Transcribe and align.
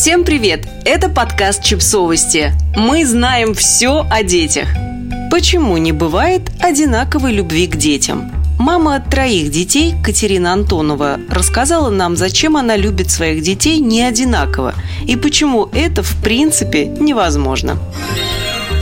Всем 0.00 0.24
привет! 0.24 0.66
Это 0.86 1.10
подкаст 1.10 1.62
«Чипсовости». 1.62 2.54
Мы 2.74 3.04
знаем 3.04 3.52
все 3.52 4.06
о 4.10 4.22
детях. 4.22 4.66
Почему 5.30 5.76
не 5.76 5.92
бывает 5.92 6.50
одинаковой 6.58 7.34
любви 7.34 7.66
к 7.66 7.76
детям? 7.76 8.32
Мама 8.58 9.04
троих 9.10 9.50
детей, 9.50 9.94
Катерина 10.02 10.54
Антонова, 10.54 11.20
рассказала 11.28 11.90
нам, 11.90 12.16
зачем 12.16 12.56
она 12.56 12.76
любит 12.76 13.10
своих 13.10 13.42
детей 13.42 13.78
не 13.78 14.00
одинаково 14.00 14.72
и 15.06 15.16
почему 15.16 15.68
это 15.74 16.02
в 16.02 16.16
принципе 16.22 16.86
невозможно. 16.86 17.76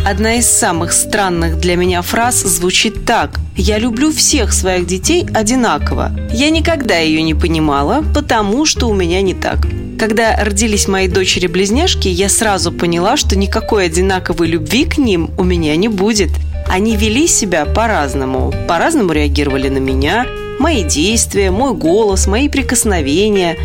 Одна 0.07 0.37
из 0.37 0.49
самых 0.49 0.93
странных 0.93 1.59
для 1.59 1.75
меня 1.75 2.03
фраз 2.03 2.43
звучит 2.43 3.05
так 3.05 3.41
«Я 3.57 3.79
люблю 3.79 4.13
всех 4.13 4.53
своих 4.53 4.87
детей 4.87 5.27
одинаково». 5.35 6.13
Я 6.33 6.51
никогда 6.51 6.97
ее 6.97 7.23
не 7.23 7.35
понимала, 7.35 8.05
потому 8.15 8.65
что 8.65 8.89
у 8.89 8.95
меня 8.95 9.21
не 9.21 9.35
так. 9.35 9.67
Когда 9.99 10.37
родились 10.37 10.87
мои 10.87 11.09
дочери-близняшки, 11.09 12.07
я 12.07 12.29
сразу 12.29 12.71
поняла, 12.71 13.17
что 13.17 13.37
никакой 13.37 13.87
одинаковой 13.87 14.47
любви 14.47 14.85
к 14.85 14.97
ним 14.97 15.33
у 15.37 15.43
меня 15.43 15.75
не 15.75 15.89
будет. 15.89 16.31
Они 16.69 16.95
вели 16.95 17.27
себя 17.27 17.65
по-разному, 17.65 18.55
по-разному 18.69 19.11
реагировали 19.11 19.69
на 19.69 19.79
меня, 19.79 20.25
мои 20.61 20.85
действия, 20.85 21.51
мой 21.51 21.75
голос, 21.75 22.29
мои 22.29 22.49
прикосновения. 22.49 23.57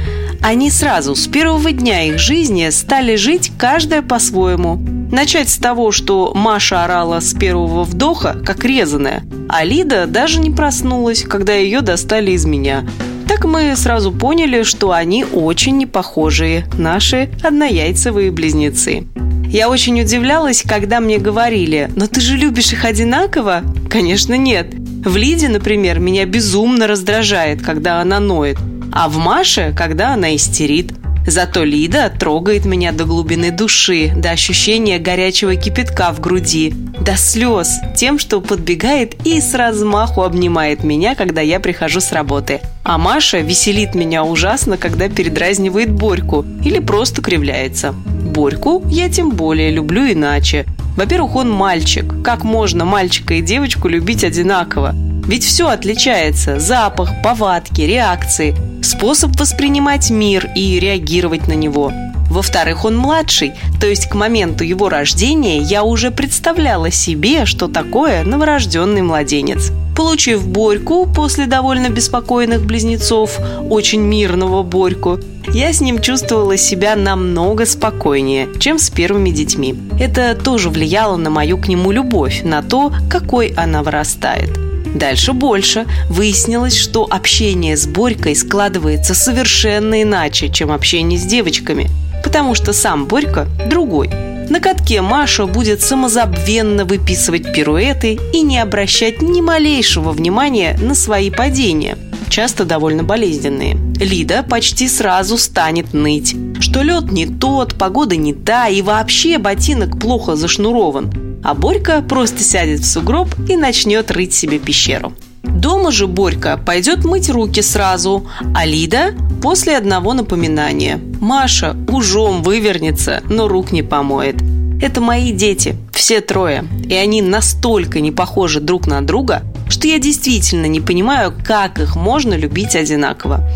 Они 0.42 0.72
сразу, 0.72 1.14
с 1.14 1.28
первого 1.28 1.72
дня 1.72 2.02
их 2.06 2.18
жизни, 2.18 2.68
стали 2.72 3.16
жить 3.16 3.52
каждая 3.56 4.02
по-своему. 4.02 4.82
Начать 5.12 5.50
с 5.50 5.58
того, 5.58 5.92
что 5.92 6.32
Маша 6.34 6.84
орала 6.84 7.20
с 7.20 7.36
первого 7.36 7.84
вдоха, 7.84 8.36
как 8.44 8.66
резаная, 8.66 9.22
а 9.50 9.64
Лида 9.64 10.08
даже 10.08 10.40
не 10.40 10.50
проснулась, 10.50 11.22
когда 11.22 11.54
ее 11.54 11.82
достали 11.82 12.32
из 12.32 12.46
меня– 12.46 12.88
так 13.28 13.46
мы 13.46 13.76
сразу 13.76 14.12
поняли, 14.12 14.64
что 14.64 14.92
они 14.92 15.26
очень 15.26 15.78
непохожие, 15.78 16.66
наши 16.78 17.30
однояйцевые 17.42 18.32
близнецы. 18.32 19.06
Я 19.48 19.70
очень 19.70 20.02
удивлялась, 20.02 20.64
когда 20.68 21.00
мне 21.00 21.20
говорили, 21.20 21.90
но 21.96 22.08
ты 22.08 22.22
же 22.22 22.38
любишь 22.38 22.74
их 22.74 22.86
одинаково? 22.86 23.62
Конечно, 23.90 24.36
нет. 24.36 24.74
В 24.74 25.16
Лиде, 25.16 25.48
например, 25.48 26.00
меня 26.00 26.26
безумно 26.26 26.88
раздражает, 26.88 27.62
когда 27.62 28.02
она 28.02 28.20
ноет, 28.20 28.58
а 28.92 29.10
в 29.10 29.18
Маше, 29.18 29.74
когда 29.78 30.14
она 30.14 30.36
истерит– 30.36 30.94
Зато 31.26 31.64
Лида 31.64 32.12
трогает 32.18 32.66
меня 32.66 32.92
до 32.92 33.06
глубины 33.06 33.52
души, 33.52 34.12
до 34.16 34.32
ощущения 34.32 35.00
горячего 35.00 35.56
кипятка 35.56 36.12
в 36.12 36.20
груди, 36.20 36.74
до 37.00 37.16
слез, 37.16 37.80
тем, 37.96 38.20
что 38.20 38.42
подбегает 38.42 39.16
и 39.26 39.40
с 39.40 39.54
размаху 39.54 40.24
обнимает 40.24 40.84
меня, 40.84 41.16
когда 41.16 41.42
я 41.42 41.60
прихожу 41.60 42.02
с 42.02 42.12
работы. 42.12 42.60
А 42.84 42.98
Маша 42.98 43.40
веселит 43.40 43.96
меня 43.96 44.24
ужасно, 44.24 44.78
когда 44.78 45.08
передразнивает 45.08 45.92
Борьку 45.92 46.46
или 46.64 46.80
просто 46.80 47.22
кривляется. 47.22 47.94
Борьку 47.94 48.84
я 48.88 49.10
тем 49.10 49.32
более 49.32 49.72
люблю 49.72 50.12
иначе. 50.12 50.66
Во-первых, 50.98 51.36
он 51.36 51.50
мальчик. 51.50 52.22
Как 52.24 52.44
можно 52.44 52.84
мальчика 52.84 53.36
и 53.36 53.42
девочку 53.42 53.88
любить 53.88 54.24
одинаково? 54.24 54.94
Ведь 55.28 55.44
все 55.44 55.70
отличается– 55.70 56.60
запах, 56.60 57.10
повадки, 57.24 57.82
реакции, 57.82 58.56
способ 58.82 59.40
воспринимать 59.40 60.10
мир 60.10 60.50
и 60.56 60.80
реагировать 60.80 61.48
на 61.48 61.54
него. 61.54 61.92
Во-вторых, 62.30 62.84
он 62.84 62.98
младший, 62.98 63.54
то 63.80 63.88
есть 63.88 64.10
к 64.10 64.16
моменту 64.16 64.64
его 64.64 64.90
рождения 64.90 65.60
я 65.60 65.84
уже 65.84 66.10
представляла 66.10 66.90
себе, 66.90 67.46
что 67.46 67.68
такое 67.68 68.24
новорожденный 68.24 69.04
младенец. 69.04 69.72
Получив 69.96 70.48
Борьку 70.48 71.06
после 71.06 71.46
довольно 71.46 71.90
беспокойных 71.90 72.66
близнецов, 72.66 73.40
очень 73.70 74.02
мирного 74.02 74.64
Борьку, 74.64 75.20
я 75.54 75.72
с 75.72 75.82
ним 75.82 76.02
чувствовала 76.02 76.58
себя 76.58 76.96
намного 76.96 77.68
спокойнее, 77.68 78.48
чем 78.60 78.80
с 78.80 78.90
первыми 78.90 79.30
детьми. 79.30 79.76
Это 80.00 80.36
тоже 80.36 80.70
влияло 80.70 81.18
на 81.18 81.30
мою 81.30 81.60
к 81.60 81.68
нему 81.68 81.92
любовь, 81.92 82.42
на 82.44 82.64
то, 82.64 82.92
какой 83.10 83.50
она 83.50 83.84
вырастает. 83.84 84.63
Дальше 84.94 85.34
больше. 85.34 85.86
Выяснилось, 86.10 86.78
что 86.78 87.08
общение 87.10 87.76
с 87.76 87.88
Борькой 87.88 88.36
складывается 88.36 89.14
совершенно 89.14 90.02
иначе, 90.04 90.50
чем 90.50 90.72
общение 90.72 91.20
с 91.20 91.24
девочками. 91.24 91.90
Потому 92.24 92.56
что 92.56 92.74
сам 92.74 93.06
Борька 93.06 93.48
другой. 93.68 94.10
На 94.50 94.60
катке 94.60 95.02
Маша 95.02 95.46
будет 95.46 95.82
самозабвенно 95.82 96.86
выписывать 96.86 97.54
пируэты 97.54 98.20
и 98.34 98.42
не 98.42 98.60
обращать 98.60 99.22
ни 99.22 99.42
малейшего 99.42 100.12
внимания 100.12 100.78
на 100.80 100.96
свои 100.96 101.32
падения, 101.32 101.98
часто 102.30 102.66
довольно 102.66 103.04
болезненные. 103.04 103.78
Лида 104.00 104.44
почти 104.44 104.88
сразу 104.90 105.38
станет 105.38 105.94
ныть, 105.94 106.36
что 106.60 106.82
лед 106.82 107.12
не 107.12 107.26
тот, 107.26 107.76
погода 107.76 108.16
не 108.16 108.34
та 108.34 108.68
и 108.68 108.82
вообще 108.82 109.38
ботинок 109.38 110.00
плохо 110.00 110.36
зашнурован 110.36 111.23
а 111.44 111.54
Борька 111.54 112.02
просто 112.02 112.44
сядет 112.44 112.82
в 112.82 112.86
сугроб 112.86 113.30
и 113.48 113.56
начнет 113.56 114.10
рыть 114.12 114.34
себе 114.34 114.60
пещеру. 114.60 115.14
Дома 115.44 115.92
же 115.92 116.08
Борька 116.08 116.58
пойдет 116.58 117.04
мыть 117.04 117.30
руки 117.30 117.62
сразу, 117.62 118.28
а 118.56 118.66
Лида– 118.66 119.14
после 119.42 119.78
одного 119.78 120.14
напоминания. 120.14 121.00
Маша 121.20 121.76
ужом 121.90 122.44
вывернется, 122.44 123.22
но 123.30 123.50
рук 123.50 123.74
не 123.74 123.84
помоет. 123.84 124.38
Это 124.82 125.02
мои 125.02 125.32
дети, 125.32 125.76
все 125.92 126.22
трое, 126.22 126.66
и 126.90 126.94
они 126.96 127.22
настолько 127.22 128.00
не 128.00 128.12
похожи 128.12 128.62
друг 128.62 128.88
на 128.88 129.02
друга, 129.02 129.44
что 129.70 129.88
я 129.88 130.00
действительно 130.00 130.66
не 130.66 130.80
понимаю, 130.80 131.34
как 131.46 131.80
их 131.80 131.96
можно 131.96 132.34
любить 132.34 132.76
одинаково. 132.76 133.48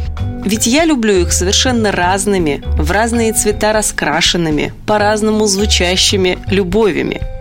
Ведь 0.46 0.68
я 0.68 0.86
люблю 0.86 1.14
их 1.22 1.34
совершенно 1.34 1.92
разными, 1.92 2.64
в 2.78 2.92
разные 2.92 3.34
цвета 3.34 3.74
раскрашенными, 3.74 4.74
по-разному 4.86 5.46
звучащими 5.48 6.38
любовями– 6.50 7.22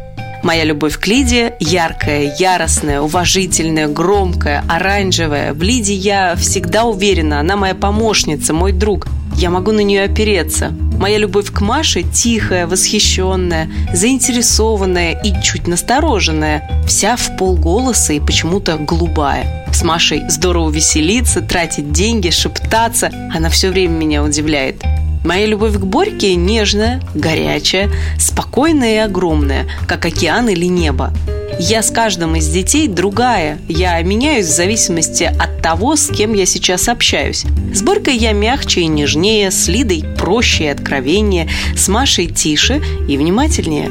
Моя 0.46 0.62
любовь 0.62 0.96
к 0.96 1.08
Лиде 1.08 1.56
яркая, 1.58 2.32
яростная, 2.38 3.00
уважительная, 3.00 3.88
громкая, 3.88 4.62
оранжевая. 4.68 5.52
В 5.52 5.60
Лиде 5.60 5.92
я 5.92 6.36
всегда 6.36 6.84
уверена, 6.84 7.40
она 7.40 7.56
моя 7.56 7.74
помощница, 7.74 8.54
мой 8.54 8.70
друг. 8.70 9.08
Я 9.34 9.50
могу 9.50 9.72
на 9.72 9.80
нее 9.80 10.04
опереться. 10.04 10.72
Моя 11.00 11.18
любовь 11.18 11.50
к 11.50 11.60
Маше 11.62 12.04
тихая, 12.04 12.68
восхищенная, 12.68 13.68
заинтересованная 13.92 15.20
и 15.20 15.32
чуть 15.42 15.66
настороженная, 15.66 16.84
вся 16.86 17.16
в 17.16 17.36
полголоса 17.36 18.12
и 18.12 18.20
почему-то 18.20 18.76
голубая. 18.76 19.66
С 19.72 19.82
Машей 19.82 20.22
здорово 20.28 20.70
веселиться, 20.70 21.40
тратить 21.40 21.90
деньги, 21.90 22.30
шептаться. 22.30 23.10
Она 23.34 23.50
все 23.50 23.70
время 23.70 23.94
меня 23.94 24.22
удивляет. 24.22 24.80
Моя 25.26 25.47
любовь 25.47 25.75
к 25.75 25.84
Борьке 25.84 26.37
нежная, 26.37 27.03
горячая, 27.12 27.91
спокойная 28.16 28.94
и 28.94 28.98
огромная, 28.98 29.66
как 29.88 30.06
океан 30.06 30.48
или 30.48 30.66
небо. 30.66 31.12
Я 31.59 31.82
с 31.82 31.91
каждым 31.91 32.37
из 32.37 32.47
детей 32.47 32.87
другая. 32.87 33.59
Я 33.66 34.00
меняюсь 34.03 34.47
в 34.47 34.54
зависимости 34.54 35.25
от 35.25 35.60
того, 35.62 35.97
с 35.97 36.06
кем 36.06 36.32
я 36.32 36.47
сейчас 36.47 36.88
общаюсь. 36.88 37.44
С 37.75 37.82
Борькой 37.82 38.16
я 38.16 38.31
мягче 38.31 38.82
и 38.82 38.86
нежнее, 38.86 39.50
с 39.50 39.66
Лидой 39.66 40.04
проще 40.16 40.66
и 40.66 40.69
откровеннее, 40.69 41.48
с 41.76 41.88
Машей 41.88 42.28
тише 42.28 42.81
и 43.09 43.16
внимательнее. 43.16 43.91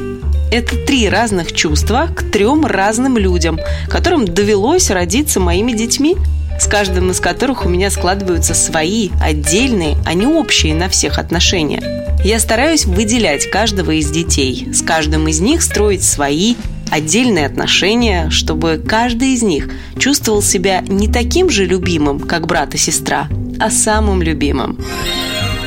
Это 0.50 0.74
три 0.86 1.06
разных 1.06 1.52
чувства 1.52 2.08
к 2.16 2.30
трем 2.30 2.64
разным 2.64 3.18
людям, 3.18 3.60
которым 3.90 4.24
довелось 4.24 4.90
родиться 4.90 5.38
моими 5.38 5.72
детьми– 5.72 6.16
с 6.58 6.66
каждым 6.66 7.10
из 7.10 7.20
которых 7.20 7.64
у 7.64 7.68
меня 7.68 7.90
складываются 7.90 8.54
свои, 8.54 9.10
отдельные, 9.20 9.96
а 10.04 10.14
не 10.14 10.26
общие 10.26 10.74
на 10.74 10.88
всех 10.88 11.18
отношения. 11.18 11.82
Я 12.24 12.40
стараюсь 12.40 12.86
выделять 12.86 13.50
каждого 13.50 13.92
из 13.92 14.10
детей, 14.10 14.68
с 14.72 14.82
каждым 14.82 15.28
из 15.28 15.40
них 15.40 15.62
строить 15.62 16.02
свои, 16.02 16.56
отдельные 16.90 17.46
отношения, 17.46 18.30
чтобы 18.30 18.82
каждый 18.86 19.34
из 19.34 19.42
них 19.42 19.70
чувствовал 19.98 20.42
себя 20.42 20.80
не 20.88 21.08
таким 21.08 21.50
же 21.50 21.66
любимым, 21.66 22.20
как 22.20 22.46
брат 22.46 22.74
и 22.74 22.78
сестра, 22.78 23.28
а 23.60 23.70
самым 23.70 24.22
любимым. 24.22 24.78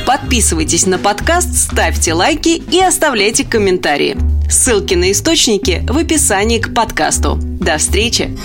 Подписывайтесь 0.05 0.85
на 0.88 0.97
подкаст, 0.97 1.55
ставьте 1.55 2.14
лайки 2.14 2.61
и 2.72 2.81
оставляйте 2.81 3.46
комментарии. 3.46 4.17
Ссылки 4.49 4.96
на 4.96 5.11
источники 5.11 5.85
в 5.87 5.97
описании 5.97 6.58
к 6.58 6.73
подкасту. 6.73 7.37
До 7.40 7.78
встречи! 7.78 8.35